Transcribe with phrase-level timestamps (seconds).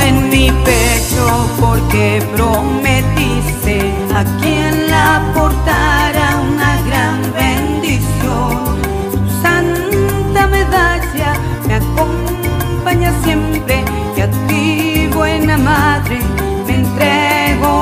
[0.00, 8.80] en mi pecho porque prometiste a quien la portara una gran bendición.
[9.12, 11.34] Tu santa medalla
[11.66, 13.84] me acompaña siempre
[14.16, 16.18] y a ti, buena madre,
[16.66, 17.72] me entrego.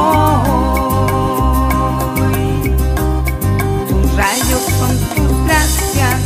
[2.15, 2.75] Hoy.
[3.89, 6.17] Tus rayos son tus gracias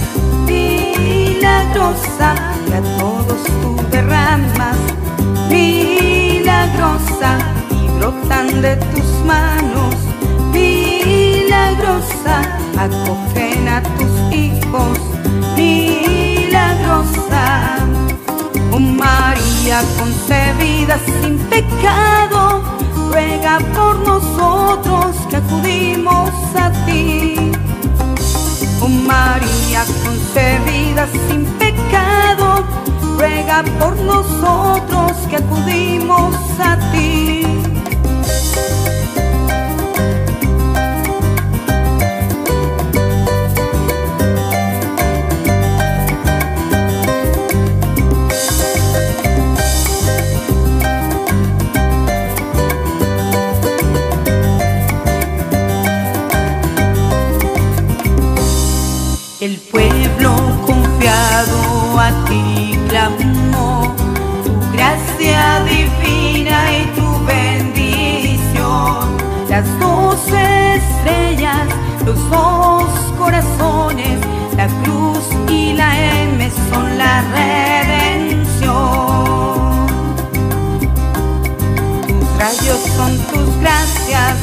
[0.46, 2.38] milagrosas
[2.68, 3.13] y a todos
[8.64, 9.94] de tus manos,
[10.50, 12.36] milagrosa,
[12.78, 14.98] acogen a tus hijos,
[15.54, 17.44] milagrosa.
[18.72, 22.62] Oh María concebida sin pecado,
[23.10, 27.52] ruega por nosotros que acudimos a ti.
[28.80, 32.64] Oh María concebida sin pecado,
[33.18, 36.73] ruega por nosotros que acudimos a ti.
[62.34, 63.94] Ti clamó
[64.44, 69.00] tu gracia divina y tu bendición.
[69.48, 71.66] Las dos estrellas,
[72.04, 74.18] los dos corazones,
[74.56, 75.90] la cruz y la
[76.28, 78.74] M son la redención.
[82.08, 84.34] Tus rayos son tus gracias,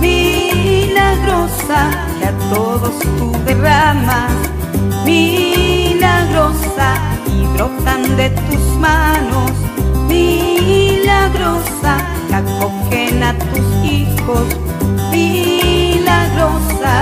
[0.00, 1.80] milagrosa,
[2.18, 4.32] que a todos tú derramas,
[5.06, 5.85] y brotan
[8.30, 9.50] tus manos,
[10.08, 11.98] milagrosa,
[12.28, 14.46] que acogen a tus hijos,
[15.10, 16.96] milagrosa.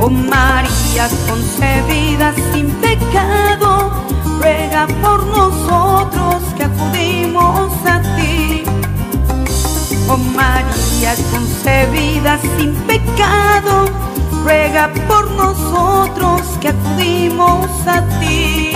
[0.00, 3.90] Oh María concebida sin pecado,
[4.38, 8.64] ruega por nosotros que acudimos a ti.
[10.08, 13.84] Oh María concebida sin pecado,
[14.42, 18.69] ruega por nosotros que acudimos a ti.